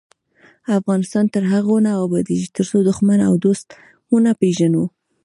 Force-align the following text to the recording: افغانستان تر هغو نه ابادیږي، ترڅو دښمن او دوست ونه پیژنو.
افغانستان 0.79 1.25
تر 1.33 1.43
هغو 1.53 1.75
نه 1.85 1.91
ابادیږي، 2.05 2.47
ترڅو 2.57 2.77
دښمن 2.89 3.19
او 3.27 3.33
دوست 3.45 3.67
ونه 4.11 4.31
پیژنو. 4.39 4.83